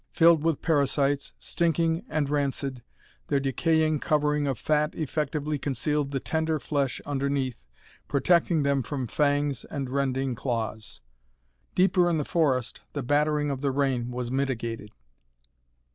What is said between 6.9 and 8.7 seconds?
underneath, protecting